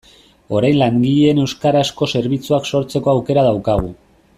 [0.59, 3.97] Orain langileen euskarazko zerbitzuak sortzeko aukera daukagu.